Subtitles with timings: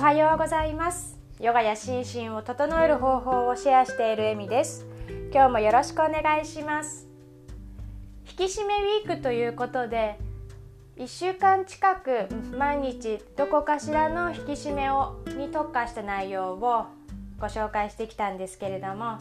[0.00, 1.18] はようございます。
[1.38, 4.86] ヨガや心身を整える方法をシェアしているエミです。
[5.30, 7.06] 今日もよろしくお願いします。
[8.26, 10.18] 引き締めウィークということで
[10.96, 16.86] 1週間近く毎日どこかしらの引き締めをに特化した内容を
[17.38, 19.18] ご紹介してきたんですけれども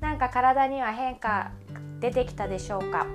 [0.00, 1.50] なんか体には変化
[1.98, 3.08] 出てきたでしょうか？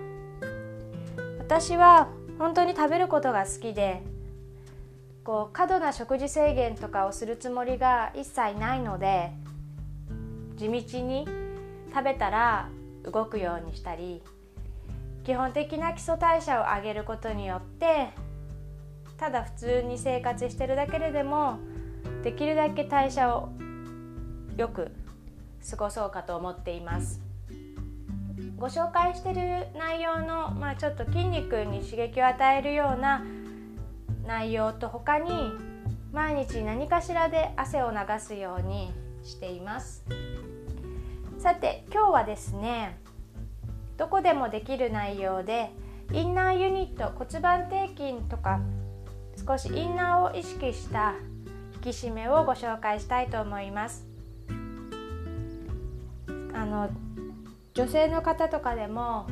[1.40, 4.04] 私は本当に食べることが好きで
[5.28, 9.34] こう過度な食事制限とかをするつもりが一切ないので
[10.56, 11.28] 地道に
[11.94, 12.70] 食べたら
[13.04, 14.24] 動くようにしたり
[15.26, 18.08] 基本的な基礎代謝を上げることによって
[19.18, 21.60] ただ普通に生活してるだけでも
[22.24, 23.50] できるだけ代謝を
[24.56, 24.94] よく
[25.70, 27.20] 過ごそうかと思っています。
[28.56, 33.24] ご紹介してる内容の、まあ、ちょっと筋肉に刺激を与えるような
[34.28, 35.54] 内容と他に
[36.12, 38.92] 毎日何かしらで汗を流すように
[39.24, 40.04] しています。
[41.40, 43.00] さて今日はですね
[43.96, 45.72] どこでもできる内容で
[46.12, 48.60] インナーユニット骨盤底筋とか
[49.48, 51.14] 少しインナーを意識した
[51.76, 54.06] 引き締めをご紹介したいと思います。
[56.54, 56.90] あの
[57.74, 59.28] 女性の方とかでも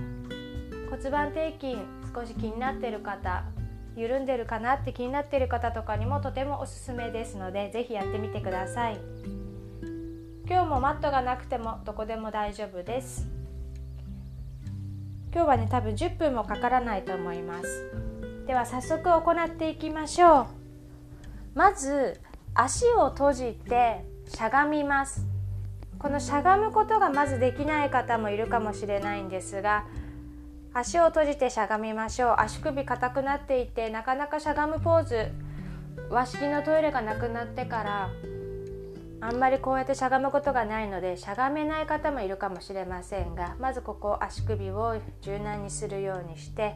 [0.89, 1.77] 骨盤底筋
[2.13, 3.43] 少し気になっている方
[3.95, 8.99] 緩んでるかなって気になっている方とかにもとてもおすすめですので是非やってみてください。
[10.47, 13.27] 今日もマットがなくてもどこでも大丈夫です。
[15.33, 17.91] 今日はね多分10分もかからないと思います。
[18.45, 20.45] では早速行っていきましょう。
[21.55, 22.21] まず
[22.53, 25.25] 足を閉じてしゃがみます。
[25.97, 29.85] このしゃがむことがまずできない方もいるかもしれないんですが
[30.77, 32.35] 足を閉じてしゃがみましょう。
[32.37, 35.31] 足首硬くなっていてなかなかしゃがむポーズ。
[36.09, 38.09] 和式のトイレがなくなってから
[39.22, 46.75] あんまりこうやってしゃがむことがないのでしゃがめない方もいるかもしれませんがまずここ足首を柔軟にするようにして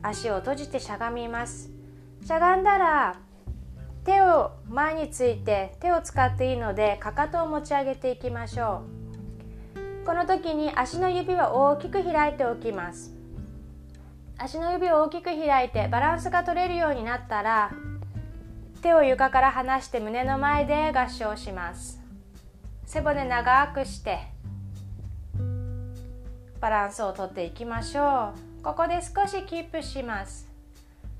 [0.00, 1.70] 足を閉じてしゃがみます。
[2.24, 3.16] しゃがんだら
[4.04, 9.03] 手を前について手を使っていいのでかかとを持ち上げていきましょう。
[10.04, 13.14] この時に足の指は大きく開いておきます。
[14.36, 17.70] 足の指を大きく開いてバランスが取れるようになったら
[18.82, 22.00] 手を床から離して胸の前で合掌します。
[22.84, 24.18] 背骨長くして
[26.60, 28.62] バランスをとっていきましょう。
[28.62, 30.48] ここで少しキープします。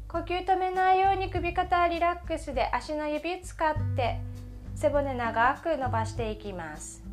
[0.08, 4.20] 呼吸止めないように首肩リラックスで足の指使って
[4.74, 7.03] 背骨長く伸ばしていきます。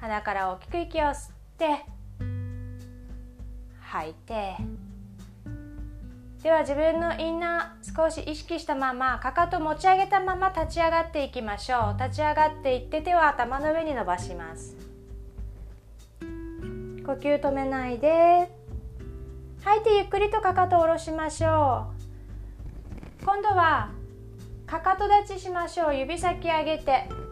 [0.00, 1.84] 鼻から大きく息を吸って
[3.80, 4.56] 吐いて。
[6.42, 12.00] では自分のインナー少し意識したままかかと持ち上げたまま立ち上がっていきましょう。
[12.00, 14.76] 立ち上がっていって手は頭の上に伸ばします。
[17.04, 18.48] 呼吸止めないで。
[19.64, 21.88] 吐いてゆっくりとかかとを下ろしましょ
[23.20, 23.24] う。
[23.24, 23.90] 今度は
[24.66, 25.96] かかと立ちしましょう。
[25.96, 27.27] 指先上げて。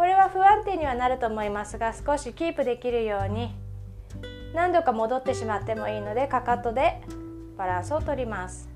[0.00, 3.54] これは不安定にはなると思いますが少しキープできるように
[4.54, 7.02] 何度か戻ってしまってもいいのでかかとで
[7.58, 8.70] バランスをとります。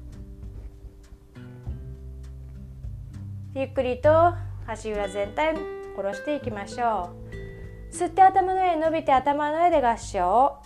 [3.54, 4.34] ゆっくりと
[4.66, 5.54] 足裏全体
[5.96, 7.08] 下ろしていきましょ
[7.90, 7.94] う。
[7.94, 10.58] 吸って頭の上伸びて頭の上で合掌。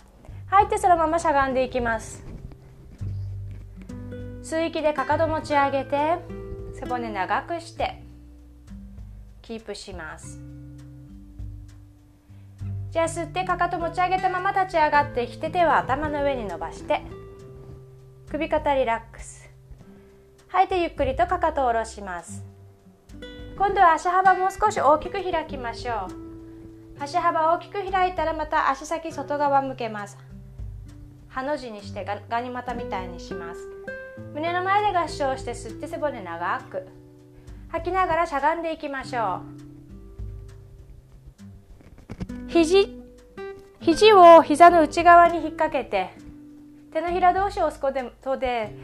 [0.47, 2.21] 吐いてそのまましゃがんでいきます。
[4.43, 6.17] 吸う息でかかと持ち上げて
[6.77, 8.08] 背骨長くして
[9.49, 10.39] キープします。
[12.91, 17.01] じゃあ吸ってかかと持ち上げたまま立ち上がってきて手は頭の上に伸ばして
[18.29, 19.49] 首肩リラックス。
[20.49, 22.45] 吐いてゆっくりとかかとを下ろします。
[23.57, 27.01] 今度は足幅もう少し大きく開きましょう。
[27.01, 30.15] 足幅大きく開いたらまた足先外側向けます。
[31.27, 33.59] ハの字にしてガニ股みたいにします。
[34.35, 36.98] 胸の前で合掌して吸って背骨長く。
[37.71, 39.41] 吐きながらしゃがんでいきましょ
[42.47, 42.49] う。
[42.49, 42.99] 肘
[43.79, 46.09] 肘を膝の内側に引っ掛けて
[46.91, 48.75] 手のひら同士を押すことで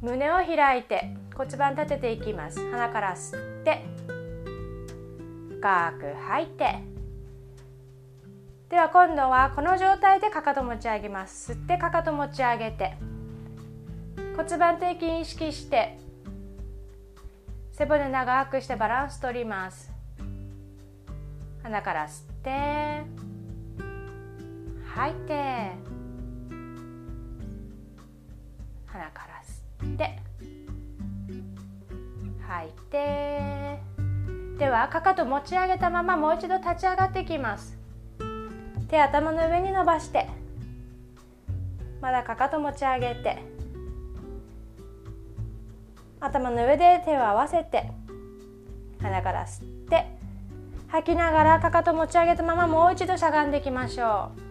[0.00, 2.58] 胸を開いて骨盤立てていきます。
[2.70, 3.84] 鼻から吸って
[5.50, 6.78] 深く吐いて。
[8.70, 11.52] では今度はこの状態でかかと持ち上げます。
[11.52, 12.96] 吸ってかかと持ち上げて
[14.36, 15.98] 骨盤底筋意識して
[17.78, 19.92] 背骨長くしてバランス取ります。
[21.62, 23.04] 鼻から吸って
[24.84, 25.70] 吐いて
[28.86, 30.18] 鼻から吸って
[32.48, 33.78] 吐いて
[34.58, 37.78] ではかかと持ち上げたままもう一度立ち上がっていきます。
[38.88, 40.26] 手頭の上に伸ばして
[42.00, 43.57] まだかかと持ち上げて
[46.20, 47.90] 頭の上で手を合わせて
[49.00, 50.06] 鼻から吸って
[50.88, 54.48] 吐きながらかかと持ち上げたままもう一度しゃがんでいきましょう。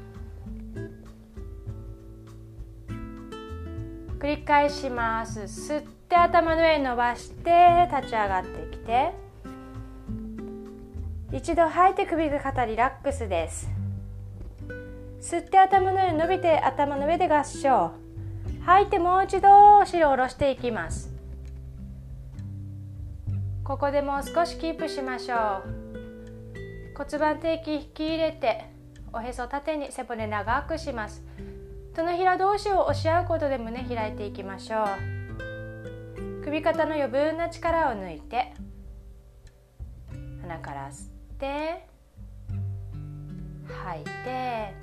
[4.20, 5.42] 繰り返します。
[5.42, 9.12] 吸って頭の上に伸ばして立ち上がってきて
[11.32, 13.70] 一度吐いて首が肩リラックスです。
[15.20, 17.92] 吸って頭の上に伸びて頭の上で合掌。
[18.66, 21.17] 吐いてもう一度お尻を下ろしていきます。
[23.68, 26.98] ここでもう少しキープしましょう。
[26.98, 28.64] 骨盤底筋引き入れて
[29.12, 31.22] おへそ縦に背骨長くします。
[31.94, 36.44] 手のひら同士を押し合うことで胸開いていきましょう。
[36.46, 38.54] 首肩の余分な力を抜いて
[40.40, 41.90] 鼻から吸って
[43.68, 44.74] 吐いて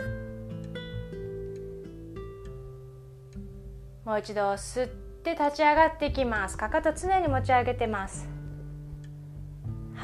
[4.04, 4.88] もう一度吸っ
[5.24, 6.58] て立ち上がっていきます。
[6.58, 8.33] かかと常に持ち上げてます。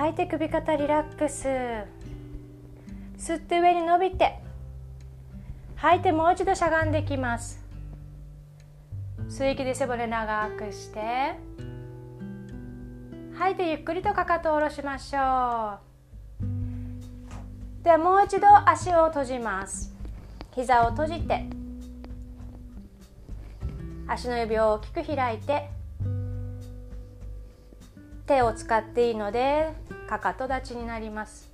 [0.01, 1.47] 吐いて首肩リラックス。
[3.19, 4.41] 吸って上に伸びて。
[5.77, 7.63] 吐いてもう一度しゃがんできます。
[9.29, 11.35] 吸い息で背骨長くして。
[13.39, 15.81] 吐いてゆっくりとかかとを下ろしましょ
[17.83, 17.85] う。
[17.85, 19.95] ではもう一度足を閉じます。
[20.53, 21.45] 膝を閉じて。
[24.09, 25.69] 足の指を大きく開いて。
[28.31, 29.73] 手を使っていいので
[30.09, 31.51] かかと立ちになります。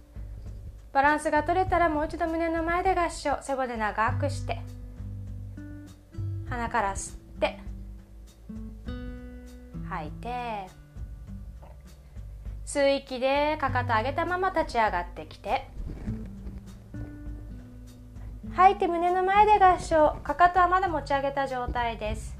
[0.93, 3.39] バランスが取れたらもう一度胸の前で合掌。
[3.41, 4.61] 背骨長くして。
[6.51, 7.59] 鼻から吸って。
[9.89, 10.67] 吐いて。
[12.67, 15.67] 吸う息でかかと上げたまま立ち上がってきて。
[18.55, 20.17] 吐いて胸の前で合掌。
[20.23, 22.36] かかとはまだ持ち上げた状態です。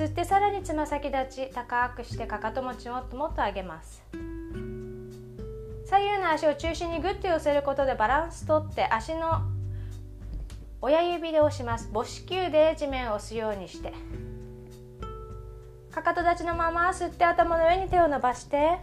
[0.00, 4.02] 吸ってさらにつま先立ち高くしてかかと持ちもっともっと上げます。
[5.84, 9.42] 左右の足を中心にグッと寄せることでバランスとって足の
[10.80, 11.90] 親指で押します。
[11.92, 13.92] 母子球で地面を押すようにして。
[15.90, 18.78] かかと立ちのまま吸って頭の上に手を伸ばして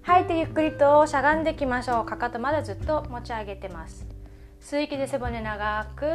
[0.00, 2.06] 吐いてゆっくりとしゃがんでいきましょう。
[2.06, 4.06] かかとまだずっと持ち上げてます。
[4.62, 6.06] 吸う息で背骨長く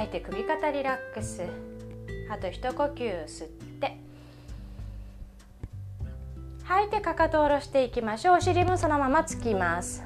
[0.00, 1.42] 吐いて首肩リラックス。
[2.30, 3.98] あと一呼吸吸って。
[6.64, 8.36] 吐いてかかと下ろしていきましょう。
[8.38, 10.02] お尻もそのままつきます。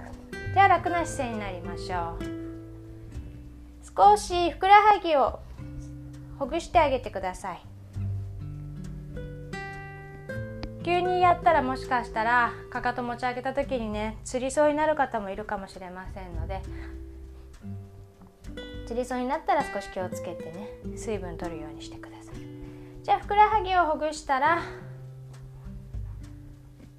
[0.52, 2.24] では楽な姿勢になりましょう。
[3.96, 5.38] 少しふくらはぎを
[6.40, 7.62] ほぐしてあげてください。
[10.84, 16.62] 急にやったらもしかしたらかかと持ち上げた時にねつりそうになる方もいるかもしれませんので
[18.86, 20.68] つりそうになったら少し気をつけてね。
[20.96, 22.34] 水分取るようにしてください。
[23.02, 24.62] じゃあふくらはぎをほぐしたら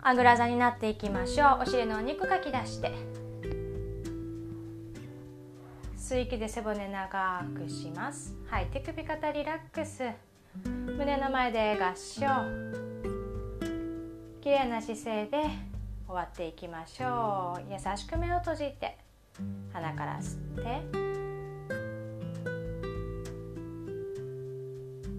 [0.01, 1.59] あぐら座になっていきましょう。
[1.63, 2.91] お尻のお肉かき出して。
[5.97, 8.35] 吸い気で背骨長くします。
[8.47, 10.03] 吐いて首肩リラックス。
[10.63, 12.27] 胸の前で合掌。
[14.41, 15.43] 綺麗な姿勢で
[16.05, 17.73] 終わっていきましょう。
[17.73, 18.99] 優しく目を閉じて
[19.73, 21.24] 鼻から吸って。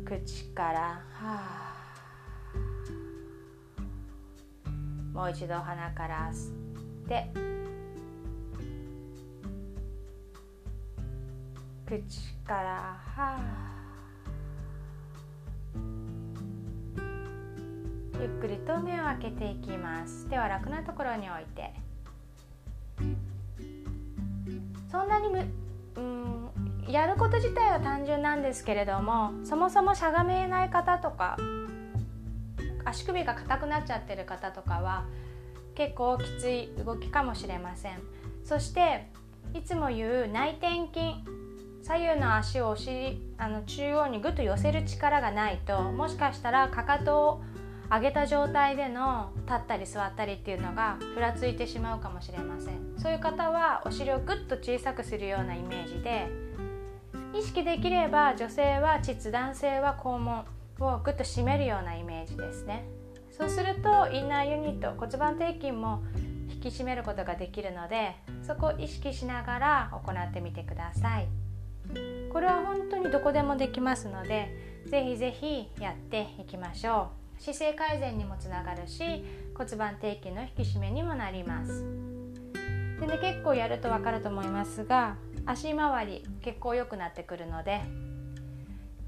[0.07, 0.81] 口から。
[0.81, 1.75] はあ。
[5.13, 7.29] もう一度鼻から吸って。
[11.85, 12.71] 口から。
[12.71, 13.41] はあ。
[18.21, 20.29] ゆっくりと目を開けていきます。
[20.29, 21.75] では楽なところに置いて。
[24.89, 25.45] そんなにむ
[26.89, 31.37] やること自体は単純なんですけれどもそもそもしゃがめない方とか
[32.85, 35.05] 足首が硬くなっちゃってる方とかは
[35.75, 37.99] 結構きつい動きかもしれません。
[38.45, 39.09] そして
[39.55, 41.15] いつも言う内転筋
[41.83, 47.43] 左右の足をお尻あの中央にぐっと寄せる力がないともしかしたらかかとを
[47.91, 52.95] 上げた状態での立ったり座ったりっていうのがふらついてしまうかもしれません。
[52.99, 56.29] そういう方はお尻をぐっと小さくするようなイメージで
[57.39, 60.45] 意識できれば女性は膣男性は肛門
[60.81, 62.85] をぐっと締めるようなイメージですね。
[63.31, 66.03] そうするとインナーユニット骨盤底筋も
[66.49, 71.29] 引き締めることができるのでそこを意識しながら行ってみてください。
[72.33, 77.43] これは本当にどこでもできますのでぜひぜひやっていきましょう。
[77.43, 79.03] 姿勢改善にもつながるし
[79.55, 81.85] 骨盤底筋の引き締めにもなります。
[82.99, 87.81] でね結構やると分かると思いますが足回り結構良くなってくるので、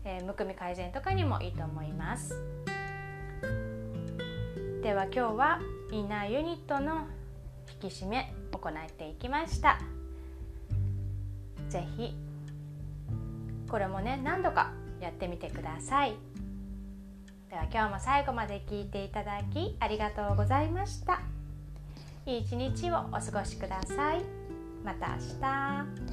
[0.04, 2.40] えー、むくみ改善とかにもいいと思います。
[4.82, 7.06] では今日はインナーユニットの
[7.82, 9.78] 引き締め行っていきました。
[11.68, 12.14] 是非
[13.68, 16.14] これもね何度かやってみてください。
[17.50, 21.20] では今日も最後まで聞いていただきありがとうございました。
[22.24, 24.22] いい一日をお過ごしください。
[24.84, 26.07] また明日。